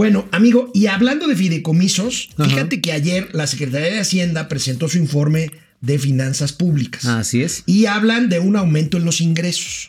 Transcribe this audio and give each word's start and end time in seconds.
Bueno, 0.00 0.26
amigo, 0.32 0.70
y 0.72 0.86
hablando 0.86 1.26
de 1.26 1.36
fideicomisos, 1.36 2.30
fíjate 2.42 2.80
que 2.80 2.92
ayer 2.92 3.28
la 3.34 3.46
Secretaría 3.46 3.90
de 3.90 4.00
Hacienda 4.00 4.48
presentó 4.48 4.88
su 4.88 4.96
informe 4.96 5.50
de 5.82 5.98
finanzas 5.98 6.54
públicas. 6.54 7.04
Así 7.04 7.42
es. 7.42 7.64
Y 7.66 7.84
hablan 7.84 8.30
de 8.30 8.38
un 8.38 8.56
aumento 8.56 8.96
en 8.96 9.04
los 9.04 9.20
ingresos. 9.20 9.88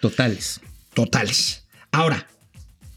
Totales. 0.00 0.60
Totales. 0.94 1.62
Ahora, 1.92 2.26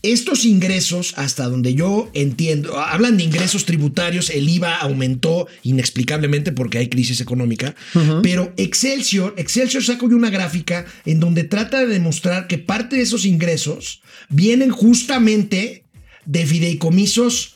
estos 0.01 0.43
ingresos, 0.43 1.13
hasta 1.17 1.47
donde 1.47 1.75
yo 1.75 2.09
entiendo, 2.15 2.79
hablan 2.79 3.17
de 3.17 3.25
ingresos 3.25 3.65
tributarios, 3.65 4.31
el 4.31 4.49
IVA 4.49 4.77
aumentó 4.77 5.47
inexplicablemente 5.61 6.51
porque 6.51 6.79
hay 6.79 6.89
crisis 6.89 7.21
económica, 7.21 7.75
pero 8.23 8.51
Excelsior, 8.57 9.35
Excelsior 9.37 9.83
sacó 9.83 10.07
una 10.07 10.31
gráfica 10.31 10.87
en 11.05 11.19
donde 11.19 11.43
trata 11.43 11.81
de 11.81 11.85
demostrar 11.85 12.47
que 12.47 12.57
parte 12.57 12.95
de 12.95 13.03
esos 13.03 13.23
ingresos 13.23 14.01
vienen 14.29 14.71
justamente 14.71 15.84
de 16.25 16.45
fideicomisos 16.45 17.55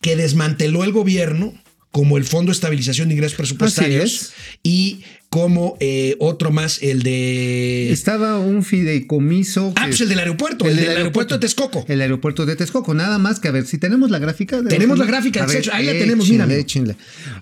que 0.00 0.16
desmanteló 0.16 0.84
el 0.84 0.92
gobierno 0.92 1.54
como 1.94 2.18
el 2.18 2.24
Fondo 2.24 2.50
de 2.50 2.54
Estabilización 2.54 3.08
de 3.08 3.14
Ingresos 3.14 3.36
Presupuestarios 3.36 4.32
y 4.64 5.04
como 5.34 5.76
eh, 5.78 6.16
otro 6.18 6.50
más, 6.50 6.82
el 6.82 7.02
de... 7.02 7.92
Estaba 7.92 8.38
un 8.38 8.64
fideicomiso... 8.64 9.72
Ah, 9.76 9.86
pues 9.86 10.00
el 10.00 10.08
del 10.08 10.18
aeropuerto, 10.18 10.64
el, 10.66 10.76
del, 10.76 10.90
aeropuerto, 10.90 11.34
de 11.34 11.40
Texcoco. 11.40 11.84
El 11.88 12.00
aeropuerto 12.00 12.46
de 12.46 12.56
Texcoco, 12.56 12.94
nada 12.94 13.18
más 13.18 13.38
que 13.38 13.46
a 13.46 13.52
ver 13.52 13.64
si 13.66 13.78
tenemos 13.78 14.10
la 14.10 14.18
gráfica. 14.18 14.60
tenemos 14.62 14.98
la 14.98 15.06
gráfica, 15.06 15.46
ahí 15.72 15.86
la 15.86 15.92
tenemos, 15.92 16.28
mira. 16.28 16.48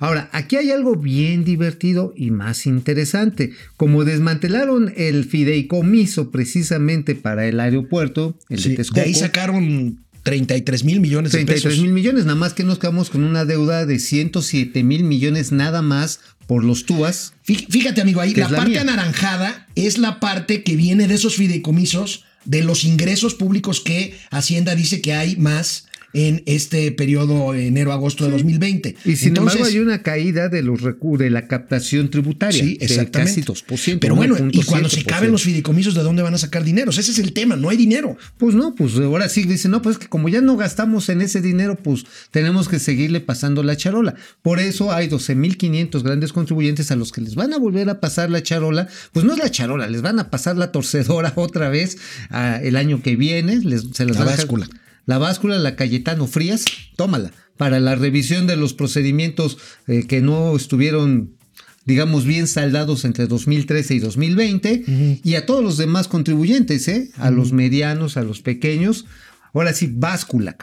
Ahora, 0.00 0.28
aquí 0.32 0.56
hay 0.56 0.70
algo 0.70 0.96
bien 0.96 1.44
divertido 1.44 2.12
y 2.16 2.30
más 2.30 2.66
interesante. 2.66 3.52
Como 3.78 4.04
desmantelaron 4.04 4.92
el 4.96 5.24
fideicomiso 5.24 6.30
precisamente 6.30 7.14
para 7.14 7.46
el 7.46 7.58
aeropuerto, 7.58 8.38
el 8.50 8.62
de 8.62 8.76
Texcoco. 8.76 9.00
De 9.00 9.06
ahí 9.06 9.14
sacaron 9.14 9.98
33 10.22 10.84
mil 10.84 11.00
millones 11.00 11.32
de 11.32 11.38
pesos. 11.44 11.62
33 11.62 11.82
mil 11.82 11.92
millones, 11.92 12.24
nada 12.24 12.36
más 12.36 12.52
que 12.52 12.64
nos 12.64 12.78
quedamos 12.78 13.10
con 13.10 13.24
una 13.24 13.44
deuda 13.44 13.86
de 13.86 13.98
107 13.98 14.82
mil 14.82 15.04
millones 15.04 15.52
nada 15.52 15.82
más 15.82 16.20
por 16.46 16.64
los 16.64 16.86
TUAS. 16.86 17.34
Fíjate, 17.44 18.00
amigo, 18.00 18.20
ahí 18.20 18.34
la, 18.34 18.48
parte 18.48 18.78
anaranjada 18.78 19.66
es 19.74 19.98
la 19.98 20.20
parte 20.20 20.62
que 20.62 20.76
viene 20.76 21.08
de 21.08 21.14
esos 21.14 21.36
fideicomisos, 21.36 22.24
de 22.44 22.62
los 22.62 22.84
ingresos 22.84 23.34
públicos 23.34 23.80
que 23.80 24.18
Hacienda 24.30 24.74
dice 24.74 25.00
que 25.00 25.14
hay 25.14 25.36
más 25.36 25.86
en 26.12 26.42
este 26.46 26.92
periodo 26.92 27.54
enero-agosto 27.54 28.24
de 28.24 28.32
2020. 28.32 28.96
Y 29.04 29.16
sin 29.16 29.36
embargo 29.36 29.64
hay 29.64 29.78
una 29.78 30.02
caída 30.02 30.48
de 30.48 30.62
los 30.62 30.80
de 30.82 31.30
la 31.30 31.46
captación 31.48 32.10
tributaria. 32.10 32.62
Sí, 32.62 32.78
exactamente. 32.80 33.40
De 33.40 33.46
casi 33.46 33.64
2%. 33.66 33.98
Pero 34.00 34.14
bueno, 34.14 34.36
y 34.50 34.62
cuando 34.64 34.88
se 34.88 35.04
caben 35.04 35.32
los 35.32 35.42
fideicomisos, 35.42 35.94
¿de 35.94 36.02
dónde 36.02 36.22
van 36.22 36.34
a 36.34 36.38
sacar 36.38 36.64
dinero? 36.64 36.90
Ese 36.90 37.00
es 37.00 37.18
el 37.18 37.32
tema, 37.32 37.56
no 37.56 37.68
hay 37.68 37.76
dinero. 37.76 38.16
Pues 38.38 38.54
no, 38.54 38.74
pues 38.74 38.96
ahora 38.96 39.28
sí 39.28 39.44
dicen, 39.44 39.70
no, 39.70 39.82
pues 39.82 39.98
que 39.98 40.08
como 40.08 40.28
ya 40.28 40.40
no 40.40 40.56
gastamos 40.56 41.08
en 41.08 41.22
ese 41.22 41.40
dinero, 41.40 41.76
pues 41.76 42.04
tenemos 42.30 42.68
que 42.68 42.78
seguirle 42.78 43.20
pasando 43.20 43.62
la 43.62 43.76
charola. 43.76 44.14
Por 44.42 44.60
eso 44.60 44.92
hay 44.92 45.08
12.500 45.08 46.02
grandes 46.02 46.32
contribuyentes 46.32 46.90
a 46.90 46.96
los 46.96 47.12
que 47.12 47.20
les 47.20 47.34
van 47.34 47.52
a 47.52 47.58
volver 47.58 47.88
a 47.90 48.00
pasar 48.00 48.30
la 48.30 48.42
charola. 48.42 48.88
Pues 49.12 49.24
no 49.24 49.32
es 49.32 49.38
la 49.38 49.50
charola, 49.50 49.88
les 49.88 50.02
van 50.02 50.18
a 50.18 50.30
pasar 50.30 50.56
la 50.56 50.72
torcedora 50.72 51.32
otra 51.36 51.68
vez 51.68 51.98
ah, 52.30 52.58
el 52.62 52.76
año 52.76 53.02
que 53.02 53.16
viene. 53.16 53.58
Les, 53.58 53.86
se 53.92 54.04
las 54.04 54.16
la 54.16 54.24
va 54.24 54.32
báscula. 54.32 54.68
La 55.06 55.18
báscula, 55.18 55.58
la 55.58 55.76
Cayetano 55.76 56.26
Frías, 56.26 56.64
tómala. 56.96 57.32
Para 57.56 57.80
la 57.80 57.94
revisión 57.94 58.46
de 58.46 58.56
los 58.56 58.74
procedimientos 58.74 59.58
eh, 59.86 60.06
que 60.06 60.20
no 60.20 60.56
estuvieron 60.56 61.36
digamos, 61.84 62.24
bien 62.24 62.46
saldados 62.46 63.04
entre 63.04 63.26
2013 63.26 63.94
y 63.94 63.98
2020, 63.98 65.20
y 65.24 65.34
a 65.34 65.46
todos 65.46 65.64
los 65.64 65.76
demás 65.76 66.06
contribuyentes, 66.08 66.86
¿eh? 66.88 67.10
a 67.16 67.30
los 67.30 67.52
medianos, 67.52 68.16
a 68.16 68.22
los 68.22 68.40
pequeños. 68.40 69.06
Ahora 69.52 69.72
sí, 69.72 69.90
báscula. 69.92 70.56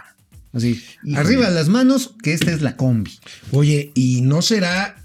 Así, 0.54 0.82
arriba 1.16 1.50
las 1.50 1.70
manos, 1.70 2.16
que 2.24 2.34
esta 2.34 2.52
es 2.52 2.62
la 2.62 2.76
combi. 2.76 3.12
Oye, 3.52 3.92
y 3.94 4.22
no 4.22 4.42
será, 4.42 4.96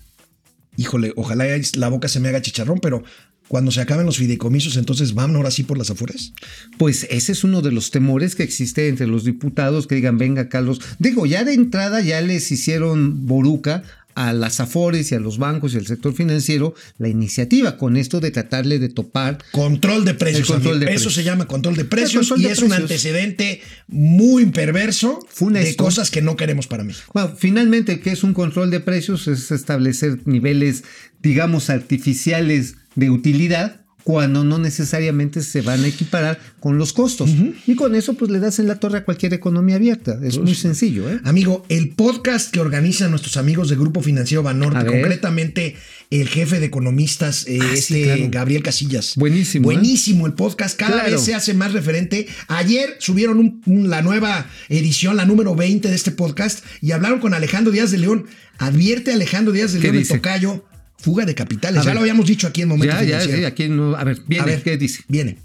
híjole, 0.77 1.13
ojalá 1.17 1.47
la 1.75 1.89
boca 1.89 2.09
se 2.09 2.21
me 2.21 2.29
haga 2.29 2.41
chicharrón, 2.41 2.79
pero 2.79 3.03
cuando 3.49 3.71
se 3.71 3.81
acaben 3.81 4.07
los 4.07 4.19
fideicomisos, 4.19 4.77
entonces 4.77 5.15
van 5.15 5.37
ahora 5.37 5.51
sí 5.51 5.63
por 5.63 5.79
las 5.79 5.91
afueras. 5.91 6.33
Pues 6.79 7.07
ese 7.11 7.33
es 7.33 7.45
uno 7.45 7.63
de 7.63 7.73
los 7.73 7.91
temores 7.91 8.35
que 8.35 8.43
existe 8.43 8.89
entre 8.89 9.07
los 9.07 9.25
diputados 9.25 9.87
que 9.87 9.95
digan, 9.97 10.19
venga 10.19 10.49
Carlos, 10.49 10.81
digo, 10.99 11.27
ya 11.27 11.45
de 11.45 11.55
entrada 11.55 12.01
ya 12.01 12.21
les 12.21 12.51
hicieron 12.51 13.27
boruca 13.27 13.83
a 14.15 14.33
las 14.33 14.61
afores 14.61 15.11
y 15.11 15.15
a 15.15 15.21
los 15.21 15.39
bancos 15.39 15.75
y 15.75 15.79
al 15.79 15.87
sector 15.87 16.15
financiero 16.15 16.75
la 16.99 17.09
iniciativa 17.09 17.77
con 17.77 17.97
esto 17.97 18.21
de 18.21 18.31
tratarle 18.31 18.79
de 18.79 18.89
topar 18.89 19.39
control 19.51 20.05
de 20.05 20.15
precios. 20.15 20.49
Eso 20.89 21.11
se 21.11 21.25
llama 21.25 21.47
control 21.47 21.77
de 21.77 21.85
precios 21.85 22.33
y 22.37 22.47
es 22.47 22.61
un 22.61 22.73
antecedente 22.73 23.61
muy 23.89 24.47
perverso 24.47 25.19
de 25.41 25.77
cosas 25.77 26.11
que 26.11 26.23
no 26.23 26.37
queremos 26.37 26.67
para 26.67 26.85
México. 26.85 27.11
Bueno, 27.13 27.35
finalmente, 27.37 28.01
¿qué 28.01 28.13
es 28.13 28.23
un 28.23 28.35
control 28.35 28.71
de 28.71 28.81
precios? 28.81 29.27
Es 29.29 29.51
establecer 29.51 30.21
niveles, 30.27 30.85
digamos, 31.21 31.71
artificiales 31.71 32.77
de 32.95 33.11
utilidad 33.11 33.85
cuando 34.05 34.45
no 34.45 34.59
necesariamente 34.59 35.43
se 35.43 35.63
van 35.63 35.83
a 35.83 35.87
equiparar 35.87 36.39
con 36.61 36.77
los 36.77 36.93
costos. 36.93 37.31
Y 37.67 37.75
con 37.75 37.95
eso, 37.95 38.15
pues 38.15 38.31
le 38.31 38.39
das 38.39 38.59
en 38.59 38.69
la 38.69 38.79
torre 38.79 38.99
a 38.99 39.05
cualquier 39.05 39.33
economía 39.33 39.77
abierta. 39.77 40.21
Es 40.23 40.39
muy 40.39 40.55
sencillo. 40.55 41.11
¿eh? 41.11 41.21
Amigo, 41.25 41.65
el 41.71 41.95
podcast 41.95 42.53
que 42.53 42.61
organizan 42.61 43.11
nuestros 43.11 43.39
amigos 43.39 43.71
del 43.71 43.79
Grupo 43.79 44.03
Financiero 44.03 44.43
Banorte, 44.43 44.85
concretamente 44.85 45.77
el 46.11 46.29
jefe 46.29 46.61
de 46.61 46.67
economistas, 46.67 47.47
eh, 47.49 47.59
ah, 47.63 47.71
este 47.73 48.29
Gabriel 48.29 48.63
Casillas. 48.63 49.15
Buenísimo. 49.17 49.73
¿eh? 49.73 49.75
Buenísimo 49.75 50.27
el 50.27 50.35
podcast. 50.35 50.79
Cada 50.79 51.05
vez 51.05 51.23
se 51.23 51.35
hace 51.35 51.55
más 51.55 51.73
referente. 51.73 52.29
Ayer 52.49 52.97
subieron 52.99 53.63
la 53.65 54.03
nueva 54.03 54.47
edición, 54.69 55.17
la 55.17 55.25
número 55.25 55.55
20 55.55 55.89
de 55.89 55.95
este 55.95 56.11
podcast, 56.11 56.63
y 56.83 56.93
hablaron 56.93 57.21
con 57.21 57.33
Alejandro 57.33 57.73
Díaz 57.73 57.91
de 57.91 57.99
León. 57.99 58.27
Advierte 58.59 59.15
Alejandro 59.15 59.55
Díaz 59.55 59.73
de 59.73 59.81
León, 59.81 59.97
el 59.97 60.07
tocayo 60.07 60.65
Fuga 60.99 61.25
de 61.25 61.35
capitales. 61.35 61.85
ya 61.85 61.95
lo 61.95 62.01
habíamos 62.01 62.27
dicho 62.27 62.47
aquí 62.47 62.63
en 62.63 62.69
Momento 62.69 62.97
ya, 63.03 63.25
Ya, 63.25 63.49
aquí 63.49 63.65
a 63.65 64.05
ver, 64.05 64.19
viene, 64.27 64.63
¿qué 64.63 64.77
dice? 64.77 65.03
Viene. 65.09 65.39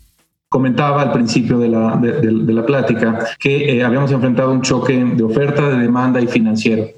Comentaba 0.48 1.04
al 1.04 1.12
principio 1.12 1.60
de 1.60 1.70
la, 1.70 1.96
de, 1.98 2.32
la 2.32 2.66
plática 2.66 3.20
que 3.38 3.78
eh, 3.78 3.84
habíamos 3.84 4.12
enfrentado 4.12 4.52
un 4.52 4.62
choque 4.62 4.94
de 4.94 5.24
oferta, 5.24 5.70
de 5.70 5.78
demanda 5.78 6.20
y 6.20 6.28
financiero. 6.28 6.90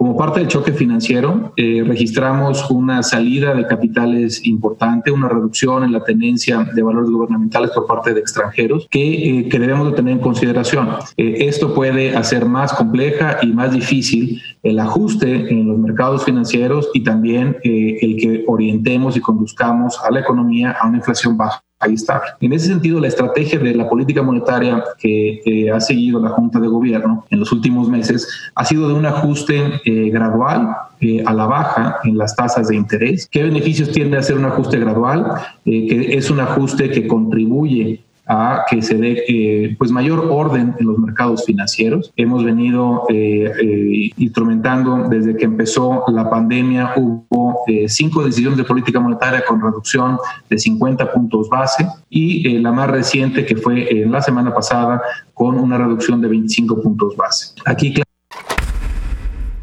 Como 0.00 0.16
parte 0.16 0.40
del 0.40 0.48
choque 0.48 0.72
financiero, 0.72 1.52
eh, 1.58 1.84
registramos 1.86 2.70
una 2.70 3.02
salida 3.02 3.52
de 3.52 3.66
capitales 3.66 4.46
importante, 4.46 5.10
una 5.10 5.28
reducción 5.28 5.84
en 5.84 5.92
la 5.92 6.02
tenencia 6.02 6.66
de 6.74 6.82
valores 6.82 7.10
gubernamentales 7.10 7.70
por 7.72 7.86
parte 7.86 8.14
de 8.14 8.20
extranjeros 8.20 8.88
que, 8.90 9.40
eh, 9.40 9.48
debemos 9.50 9.90
de 9.90 9.96
tener 9.96 10.14
en 10.14 10.20
consideración. 10.20 10.88
Eh, 11.18 11.44
esto 11.48 11.74
puede 11.74 12.16
hacer 12.16 12.46
más 12.46 12.72
compleja 12.72 13.40
y 13.42 13.48
más 13.48 13.72
difícil 13.72 14.40
el 14.62 14.78
ajuste 14.78 15.52
en 15.52 15.68
los 15.68 15.78
mercados 15.78 16.24
financieros 16.24 16.88
y 16.94 17.04
también 17.04 17.58
el 17.62 18.16
que 18.16 18.44
orientemos 18.46 19.18
y 19.18 19.20
conduzcamos 19.20 20.00
a 20.02 20.10
la 20.10 20.20
economía 20.20 20.78
a 20.80 20.88
una 20.88 20.96
inflación 20.96 21.36
baja 21.36 21.62
ahí 21.80 21.94
está. 21.94 22.22
En 22.40 22.52
ese 22.52 22.66
sentido, 22.66 23.00
la 23.00 23.08
estrategia 23.08 23.58
de 23.58 23.74
la 23.74 23.88
política 23.88 24.22
monetaria 24.22 24.84
que 24.98 25.70
ha 25.74 25.80
seguido 25.80 26.20
la 26.20 26.30
Junta 26.30 26.60
de 26.60 26.68
Gobierno 26.68 27.26
en 27.30 27.40
los 27.40 27.50
últimos 27.52 27.88
meses 27.88 28.28
ha 28.54 28.64
sido 28.64 28.88
de 28.88 28.94
un 28.94 29.06
ajuste 29.06 29.80
eh, 29.84 30.10
gradual 30.10 30.76
eh, 31.00 31.22
a 31.24 31.32
la 31.32 31.46
baja 31.46 31.96
en 32.04 32.18
las 32.18 32.36
tasas 32.36 32.68
de 32.68 32.76
interés. 32.76 33.26
¿Qué 33.30 33.42
beneficios 33.42 33.90
tiene 33.90 34.16
hacer 34.18 34.36
un 34.36 34.44
ajuste 34.44 34.78
gradual? 34.78 35.26
Eh, 35.64 35.86
que 35.88 36.16
es 36.16 36.30
un 36.30 36.40
ajuste 36.40 36.90
que 36.90 37.06
contribuye 37.06 38.02
a 38.30 38.64
que 38.70 38.80
se 38.80 38.94
dé 38.94 39.24
eh, 39.26 39.74
pues 39.76 39.90
mayor 39.90 40.28
orden 40.30 40.76
en 40.78 40.86
los 40.86 40.98
mercados 40.98 41.44
financieros. 41.44 42.12
Hemos 42.14 42.44
venido 42.44 43.02
eh, 43.08 43.50
eh, 43.60 44.10
instrumentando 44.18 45.08
desde 45.08 45.36
que 45.36 45.46
empezó 45.46 46.04
la 46.08 46.30
pandemia, 46.30 46.92
hubo 46.96 47.64
cinco 47.88 48.24
decisiones 48.24 48.56
de 48.56 48.64
política 48.64 49.00
monetaria 49.00 49.44
con 49.46 49.60
reducción 49.60 50.16
de 50.48 50.58
50 50.58 51.12
puntos 51.12 51.48
base 51.48 51.86
y 52.08 52.58
la 52.58 52.70
más 52.70 52.88
reciente 52.88 53.44
que 53.44 53.56
fue 53.56 54.06
la 54.06 54.22
semana 54.22 54.54
pasada 54.54 55.02
con 55.34 55.56
una 55.56 55.76
reducción 55.76 56.20
de 56.20 56.28
25 56.28 56.80
puntos 56.80 57.16
base. 57.16 57.54
Aquí 57.66 57.94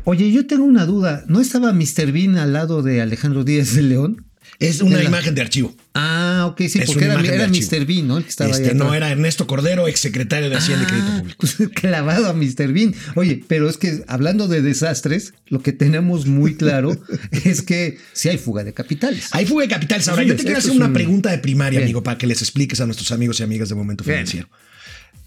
Oye, 0.04 0.32
yo 0.32 0.46
tengo 0.48 0.64
una 0.64 0.86
duda. 0.86 1.24
¿No 1.28 1.42
estaba 1.42 1.74
Mr. 1.74 2.12
Bean 2.12 2.38
al 2.38 2.54
lado 2.54 2.82
de 2.82 3.02
Alejandro 3.02 3.44
Díaz 3.44 3.76
de 3.76 3.82
León? 3.82 4.28
Es 4.60 4.82
una 4.82 5.04
imagen 5.04 5.36
de 5.36 5.42
archivo. 5.42 5.74
Ah, 5.94 6.27
ok, 6.48 6.62
sí, 6.68 6.80
porque 6.86 7.06
era, 7.06 7.48
Mr. 7.48 7.86
Bean, 7.86 8.08
¿no? 8.08 8.18
estaba 8.18 8.52
este, 8.52 8.74
no, 8.74 8.94
era 8.94 9.12
Ernesto 9.12 9.48
Cordero, 9.48 9.88
exsecretario 9.88 10.50
de 10.50 10.56
Hacienda 10.56 10.84
y 10.84 10.88
Crédito 10.88 11.08
ah, 11.10 11.20
Público. 11.20 11.38
Pues, 11.40 11.70
clavado 11.76 12.28
a 12.28 12.34
Mr. 12.34 12.74
Bean. 12.74 12.94
Oye, 13.16 13.44
pero 13.48 13.70
es 13.70 13.78
que 13.78 14.04
hablando 14.08 14.48
de 14.48 14.62
desastres, 14.62 15.34
lo 15.48 15.62
que 15.62 15.72
tenemos 15.72 16.26
muy 16.26 16.56
claro 16.56 16.98
es 17.46 17.62
que 17.62 17.98
sí 18.14 18.30
hay 18.30 18.38
fuga 18.38 18.64
de 18.64 18.74
capitales. 18.74 19.30
Hay 19.32 19.46
fuga 19.46 19.64
de 19.64 19.70
capitales. 19.70 20.08
Ahora, 20.08 20.24
yo 20.24 20.36
te 20.36 20.44
quiero 20.44 20.58
hacer 20.58 20.72
una 20.72 20.92
pregunta 20.94 21.32
de 21.32 21.38
primaria, 21.38 21.82
amigo, 21.82 22.04
para 22.04 22.18
que 22.18 22.28
les 22.28 22.42
expliques 22.42 22.82
a 22.82 22.86
nuestros 22.86 23.12
amigos 23.12 23.40
y 23.40 23.44
amigas 23.44 23.70
de 23.70 23.76
Momento 23.76 24.04
Financiero. 24.04 24.50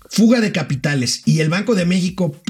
Fuga 0.09 0.41
de 0.41 0.51
capitales. 0.51 1.23
Y 1.25 1.41
el 1.41 1.49
Banco 1.49 1.75
de 1.75 1.87
México 1.87 2.41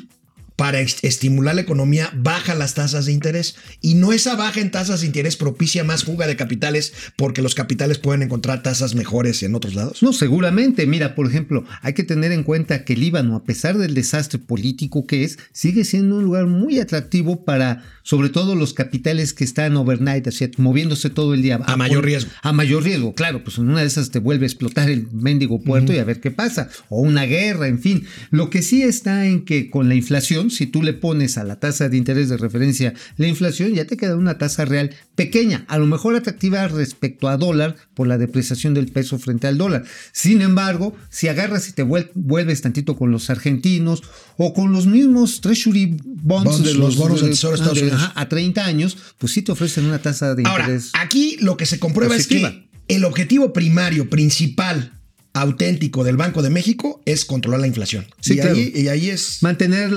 para 0.61 0.81
estimular 0.81 1.55
la 1.55 1.63
economía, 1.63 2.11
baja 2.15 2.55
las 2.55 2.75
tasas 2.75 3.07
de 3.07 3.13
interés. 3.13 3.57
Y 3.81 3.95
no 3.95 4.13
esa 4.13 4.37
baja 4.37 4.61
en 4.61 4.71
tasas 4.71 5.01
de 5.01 5.07
interés 5.07 5.39
propicia 5.39 5.85
más 5.85 6.05
fuga 6.05 6.27
de 6.27 6.37
capitales 6.37 6.93
porque 7.17 7.41
los 7.41 7.55
capitales 7.55 7.97
pueden 7.97 8.21
encontrar 8.21 8.63
tasas 8.63 8.95
mejores 8.95 9.43
en 9.43 9.55
otros 9.55 9.75
lados. 9.75 10.03
No, 10.03 10.13
seguramente. 10.13 10.87
Mira, 10.87 11.15
por 11.15 11.27
ejemplo, 11.27 11.65
hay 11.81 11.95
que 11.95 12.05
tener 12.05 12.31
en 12.31 12.43
cuenta 12.43 12.85
que 12.85 12.95
Líbano, 12.95 13.37
a 13.37 13.45
pesar 13.45 13.79
del 13.79 13.95
desastre 13.95 14.39
político 14.39 15.07
que 15.07 15.25
es, 15.25 15.39
sigue 15.53 15.83
siendo 15.83 16.17
un 16.17 16.25
lugar 16.25 16.45
muy 16.47 16.79
atractivo 16.79 17.43
para, 17.47 17.83
sobre 18.03 18.29
todo, 18.29 18.55
los 18.55 18.75
capitales 18.75 19.33
que 19.33 19.45
están 19.45 19.79
overnight, 19.79 20.27
así, 20.27 20.47
moviéndose 20.59 21.09
todo 21.09 21.33
el 21.33 21.41
día. 21.41 21.59
A, 21.65 21.79
mayor 21.79 22.05
riesgo. 22.05 22.31
A 22.43 22.53
mayor 22.53 22.85
riesgo, 22.85 23.15
claro. 23.15 23.43
Pues 23.43 23.57
en 23.57 23.71
una 23.71 23.81
de 23.81 23.87
esas 23.87 24.11
te 24.11 24.19
vuelve 24.19 24.45
a 24.45 24.49
explotar 24.49 24.91
el 24.91 25.09
mendigo 25.11 25.63
puerto 25.63 25.95
y 25.95 25.97
a 25.97 26.05
ver 26.05 26.21
qué 26.21 26.31
pasa. 26.31 26.69
O 26.91 27.01
una 27.01 27.25
guerra, 27.25 27.67
en 27.67 27.81
fin. 27.81 28.05
Lo 28.31 28.51
que 28.51 28.61
sí 28.61 28.83
está 28.83 29.25
en 29.25 29.47
que 29.47 29.71
con 29.71 29.89
la 29.89 29.95
inflación, 29.95 30.50
si 30.51 30.67
tú 30.67 30.83
le 30.83 30.93
pones 30.93 31.39
a 31.39 31.45
la 31.45 31.59
tasa 31.59 31.89
de 31.89 31.97
interés 31.97 32.29
de 32.29 32.37
referencia 32.37 32.95
la 33.17 33.27
inflación, 33.27 33.73
ya 33.73 33.87
te 33.87 33.97
queda 33.97 34.17
una 34.17 34.39
tasa 34.39 34.65
real 34.65 34.95
pequeña, 35.15 35.65
a 35.69 35.79
lo 35.79 35.87
mejor 35.87 36.17
atractiva 36.17 36.67
respecto 36.69 37.29
a 37.29 37.37
dólar 37.37 37.77
por 37.95 38.07
la 38.07 38.19
depreciación 38.19 38.75
del 38.75 38.89
peso 38.89 39.19
frente 39.19 39.47
al 39.47 39.59
dólar. 39.59 39.85
Sin 40.13 40.43
embargo, 40.43 40.97
si 41.09 41.29
agarras 41.29 41.69
y 41.69 41.73
te 41.73 41.83
vuelves 41.83 42.61
tantito 42.61 42.97
con 42.97 43.11
los 43.11 43.31
argentinos 43.31 44.03
o 44.37 44.53
con 44.53 44.73
los 44.73 44.87
mismos 44.87 45.41
treasury 45.41 45.97
bonds, 46.05 46.63
de 46.63 46.75
los, 46.75 46.97
bonos 46.97 47.21
de, 47.21 47.93
a 48.15 48.29
30 48.29 48.65
años, 48.65 48.97
pues 49.19 49.33
sí 49.33 49.43
te 49.43 49.53
ofrecen 49.53 49.85
una 49.87 50.01
tasa 50.01 50.35
de 50.35 50.43
interés. 50.43 50.91
aquí 50.95 51.37
lo 51.41 51.57
que 51.57 51.67
se 51.67 51.79
comprueba 51.79 52.17
es 52.17 52.27
que 52.27 52.69
el 52.89 53.05
objetivo 53.05 53.53
primario, 53.53 54.11
principal 54.11 55.00
auténtico 55.33 56.03
del 56.03 56.17
Banco 56.17 56.43
de 56.43 56.51
México 56.51 57.01
es 57.05 57.25
controlar 57.25 57.61
la 57.61 57.67
inflación. 57.67 58.07
Sí, 58.21 58.37
y, 58.37 58.41
ahí, 58.41 58.73
y 58.75 58.89
ahí 58.89 59.11
es 59.11 59.43
mantener 59.43 59.91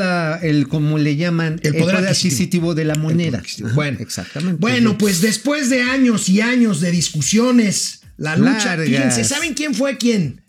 el 0.43 0.67
como 0.67 0.97
le 0.97 1.15
llaman 1.15 1.59
el 1.63 1.75
poder, 1.75 1.97
adquisitivo. 1.97 2.75
de 2.75 2.85
la 2.85 2.95
moneda. 2.95 3.41
bueno, 3.73 3.97
exactamente. 3.99 4.59
Bueno, 4.59 4.97
pues 4.97 5.21
después 5.21 5.69
de 5.69 5.81
años 5.81 6.29
y 6.29 6.41
años 6.41 6.81
de 6.81 6.91
discusiones, 6.91 8.01
la 8.17 8.37
lucha, 8.37 8.77
fíjense, 8.77 9.23
¿saben 9.23 9.53
quién 9.53 9.73
fue 9.73 9.97
quién? 9.97 10.41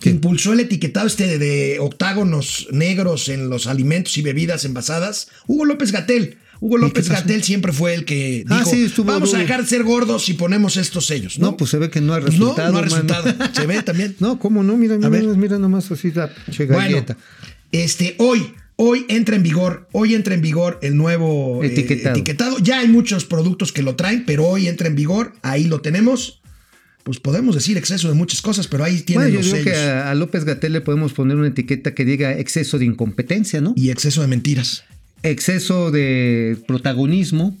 Que 0.00 0.10
impulsó 0.10 0.52
el 0.52 0.60
etiquetado 0.60 1.06
este 1.06 1.38
de 1.38 1.78
octágonos 1.78 2.66
negros 2.72 3.28
en 3.28 3.48
los 3.48 3.68
alimentos 3.68 4.16
y 4.18 4.22
bebidas 4.22 4.64
envasadas, 4.64 5.28
Hugo 5.46 5.64
López 5.64 5.92
Gatel. 5.92 6.38
Hugo 6.62 6.78
López 6.78 7.08
Gatel 7.08 7.42
siempre 7.42 7.72
fue 7.72 7.92
el 7.92 8.04
que 8.04 8.44
ah, 8.48 8.62
dijo, 8.72 9.02
vamos 9.02 9.34
a 9.34 9.38
dejar 9.38 9.62
de 9.62 9.68
ser 9.68 9.82
gordos 9.82 10.28
y 10.28 10.34
ponemos 10.34 10.76
estos 10.76 11.06
sellos. 11.06 11.40
No, 11.40 11.56
pues 11.56 11.70
se 11.70 11.78
ve 11.78 11.90
que 11.90 12.00
no 12.00 12.14
ha 12.14 12.20
resultado. 12.20 12.54
Pues 12.54 12.66
no, 12.66 12.72
no 12.72 12.78
ha 12.78 12.82
resultado. 12.82 13.52
se 13.52 13.66
ve 13.66 13.82
también. 13.82 14.14
No, 14.20 14.38
¿cómo 14.38 14.62
no? 14.62 14.76
Mira, 14.76 14.96
mira, 14.96 15.34
mira 15.34 15.58
nomás 15.58 15.90
así 15.90 16.12
la 16.12 16.30
bueno, 16.68 17.04
este, 17.72 18.14
hoy, 18.18 18.54
hoy 18.76 19.04
entra 19.08 19.34
en 19.34 19.42
vigor, 19.42 19.88
hoy 19.90 20.14
entra 20.14 20.34
en 20.34 20.42
vigor 20.42 20.78
el 20.82 20.96
nuevo 20.96 21.64
eh, 21.64 21.74
etiquetado. 21.74 22.58
Ya 22.58 22.78
hay 22.78 22.86
muchos 22.86 23.24
productos 23.24 23.72
que 23.72 23.82
lo 23.82 23.96
traen, 23.96 24.24
pero 24.24 24.46
hoy 24.46 24.68
entra 24.68 24.86
en 24.86 24.94
vigor, 24.94 25.32
ahí 25.42 25.64
lo 25.64 25.80
tenemos 25.80 26.38
pues 27.02 27.18
podemos 27.18 27.56
decir 27.56 27.76
exceso 27.76 28.06
de 28.06 28.14
muchas 28.14 28.40
cosas, 28.42 28.68
pero 28.68 28.84
ahí 28.84 29.00
tiene 29.00 29.24
bueno, 29.24 29.40
yo 29.40 29.64
que 29.64 29.74
a, 29.74 30.14
López 30.14 30.44
Gatel 30.44 30.72
le 30.72 30.80
podemos 30.82 31.12
poner 31.12 31.36
una 31.36 31.48
etiqueta 31.48 31.94
que 31.94 32.04
diga 32.04 32.38
exceso 32.38 32.78
de 32.78 32.84
incompetencia, 32.84 33.60
¿no? 33.60 33.72
Y 33.74 33.90
exceso 33.90 34.20
de 34.20 34.28
mentiras 34.28 34.84
exceso 35.22 35.90
de 35.90 36.58
protagonismo, 36.66 37.56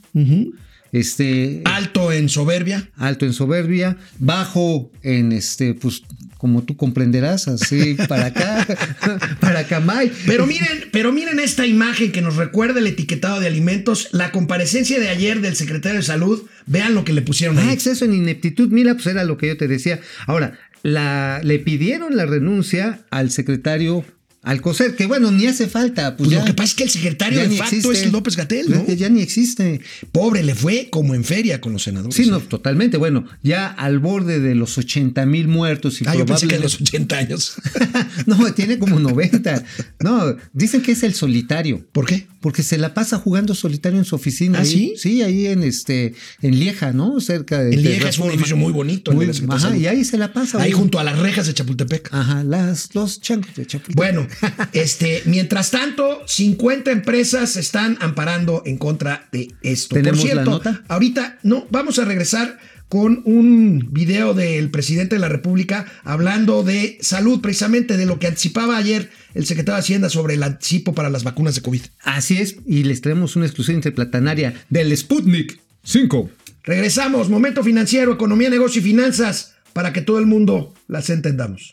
este 0.92 1.62
alto 1.64 2.12
en 2.12 2.28
soberbia, 2.28 2.90
alto 2.96 3.24
en 3.24 3.32
soberbia, 3.32 3.96
bajo 4.18 4.90
en 5.02 5.32
este, 5.32 5.74
pues 5.74 6.02
como 6.36 6.64
tú 6.64 6.76
comprenderás, 6.76 7.46
así 7.46 7.94
para 8.08 8.26
acá, 8.26 8.66
para 9.40 9.66
Camay. 9.66 10.12
Pero 10.26 10.44
miren, 10.46 10.88
pero 10.90 11.12
miren 11.12 11.38
esta 11.38 11.66
imagen 11.66 12.10
que 12.12 12.20
nos 12.20 12.36
recuerda 12.36 12.80
el 12.80 12.88
etiquetado 12.88 13.40
de 13.40 13.46
alimentos, 13.46 14.08
la 14.10 14.32
comparecencia 14.32 14.98
de 14.98 15.08
ayer 15.08 15.40
del 15.40 15.54
secretario 15.54 16.00
de 16.00 16.04
salud, 16.04 16.42
vean 16.66 16.94
lo 16.94 17.04
que 17.04 17.12
le 17.12 17.22
pusieron 17.22 17.58
ah, 17.58 17.72
exceso 17.72 18.04
en 18.04 18.14
ineptitud, 18.14 18.68
mira, 18.70 18.94
pues 18.94 19.06
era 19.06 19.22
lo 19.24 19.38
que 19.38 19.46
yo 19.46 19.56
te 19.56 19.68
decía. 19.68 20.00
Ahora, 20.26 20.58
la, 20.82 21.40
le 21.44 21.58
pidieron 21.60 22.16
la 22.16 22.26
renuncia 22.26 23.02
al 23.10 23.30
secretario 23.30 24.04
Alcocer, 24.44 24.96
que 24.96 25.06
bueno, 25.06 25.30
ni 25.30 25.46
hace 25.46 25.68
falta. 25.68 26.16
Pues, 26.16 26.28
pues 26.28 26.40
lo 26.40 26.44
que 26.44 26.52
pasa 26.52 26.70
es 26.70 26.74
que 26.74 26.82
el 26.82 26.90
secretario 26.90 27.48
de 27.48 27.56
facto 27.56 27.92
es 27.92 28.10
López 28.10 28.36
Gatel, 28.36 28.70
¿no? 28.70 28.86
Ya, 28.92 29.08
ni 29.08 29.20
existe. 29.20 29.80
Pobre, 30.10 30.42
le 30.42 30.56
fue 30.56 30.88
como 30.90 31.14
en 31.14 31.22
feria 31.22 31.60
con 31.60 31.72
los 31.72 31.84
senadores. 31.84 32.16
Sí, 32.16 32.26
no, 32.26 32.40
totalmente. 32.40 32.96
Bueno, 32.96 33.24
ya 33.44 33.68
al 33.68 34.00
borde 34.00 34.40
de 34.40 34.56
los 34.56 34.76
80 34.78 35.24
mil 35.26 35.46
muertos 35.46 36.02
y 36.02 36.04
ah, 36.08 36.16
yo 36.16 36.26
pensé 36.26 36.48
que 36.48 36.56
de 36.56 36.62
los 36.62 36.80
80 36.80 37.16
años. 37.16 37.54
no, 38.26 38.52
tiene 38.52 38.78
como 38.80 38.98
90. 38.98 39.64
No, 40.00 40.36
dicen 40.52 40.82
que 40.82 40.92
es 40.92 41.04
el 41.04 41.14
solitario. 41.14 41.86
¿Por 41.92 42.06
qué? 42.06 42.26
Porque 42.42 42.62
se 42.62 42.76
la 42.76 42.92
pasa 42.92 43.16
jugando 43.18 43.54
solitario 43.54 43.98
en 43.98 44.04
su 44.04 44.16
oficina. 44.16 44.58
¿Ah, 44.60 44.64
sí? 44.64 44.94
Sí, 44.96 45.22
ahí 45.22 45.46
en 45.46 45.62
este, 45.62 46.14
en 46.42 46.58
Lieja, 46.58 46.92
¿no? 46.92 47.20
Cerca 47.20 47.62
de. 47.62 47.72
En 47.72 47.82
Lieja 47.82 48.08
es 48.08 48.18
un 48.18 48.30
edificio 48.30 48.56
muy 48.56 48.72
bonito. 48.72 49.12
ajá, 49.48 49.76
y 49.76 49.86
ahí 49.86 50.04
se 50.04 50.18
la 50.18 50.32
pasa. 50.32 50.60
Ahí 50.60 50.72
junto 50.72 50.98
a 50.98 51.04
las 51.04 51.18
rejas 51.18 51.46
de 51.46 51.54
Chapultepec. 51.54 52.12
Ajá, 52.12 52.44
las, 52.44 52.94
los 52.94 53.20
changos 53.20 53.54
de 53.54 53.64
Chapultepec. 53.64 53.96
Bueno, 53.96 54.26
este, 54.72 55.22
mientras 55.24 55.70
tanto, 55.70 56.20
50 56.26 56.90
empresas 56.90 57.56
están 57.56 57.96
amparando 58.00 58.62
en 58.66 58.76
contra 58.76 59.28
de 59.30 59.54
esto. 59.62 59.94
¿Tenemos 59.94 60.20
Por 60.20 60.28
cierto, 60.28 60.44
la 60.44 60.50
nota? 60.50 60.82
ahorita 60.88 61.38
no, 61.44 61.66
vamos 61.70 61.98
a 61.98 62.04
regresar 62.04 62.58
con 62.92 63.22
un 63.24 63.88
video 63.90 64.34
del 64.34 64.70
presidente 64.70 65.14
de 65.14 65.18
la 65.18 65.30
República 65.30 65.86
hablando 66.04 66.62
de 66.62 66.98
salud, 67.00 67.40
precisamente 67.40 67.96
de 67.96 68.04
lo 68.04 68.18
que 68.18 68.26
anticipaba 68.26 68.76
ayer 68.76 69.08
el 69.32 69.46
secretario 69.46 69.76
de 69.76 69.80
Hacienda 69.80 70.10
sobre 70.10 70.34
el 70.34 70.42
anticipo 70.42 70.92
para 70.92 71.08
las 71.08 71.24
vacunas 71.24 71.54
de 71.54 71.62
COVID. 71.62 71.80
Así 72.02 72.36
es, 72.36 72.56
y 72.66 72.84
les 72.84 73.00
traemos 73.00 73.34
una 73.34 73.46
exclusión 73.46 73.76
interplatanaria 73.76 74.52
del 74.68 74.94
Sputnik 74.94 75.58
5. 75.84 76.28
Regresamos, 76.64 77.30
momento 77.30 77.64
financiero, 77.64 78.12
economía, 78.12 78.50
negocio 78.50 78.82
y 78.82 78.84
finanzas, 78.84 79.54
para 79.72 79.94
que 79.94 80.02
todo 80.02 80.18
el 80.18 80.26
mundo 80.26 80.74
las 80.86 81.08
entendamos. 81.08 81.72